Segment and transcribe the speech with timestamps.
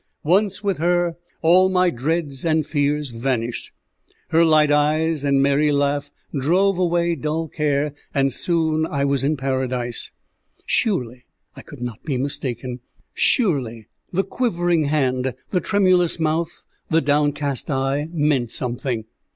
[0.23, 3.71] Once with her, all my dreads and fears vanished.
[4.29, 9.37] Her light eyes and merry laugh drove away dull care, and soon I was in
[9.37, 10.09] Paradise.
[10.65, 11.25] Surely
[11.55, 12.79] I could not be mistaken!
[13.13, 19.05] Surely the quivering hand, the tremulous mouth, the downcast eye, meant something!